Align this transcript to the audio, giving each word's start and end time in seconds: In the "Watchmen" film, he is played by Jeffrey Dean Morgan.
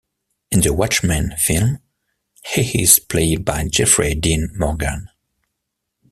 In 0.49 0.61
the 0.61 0.73
"Watchmen" 0.73 1.35
film, 1.37 1.77
he 2.43 2.81
is 2.81 2.97
played 2.97 3.45
by 3.45 3.67
Jeffrey 3.67 4.15
Dean 4.15 4.49
Morgan. 4.57 5.09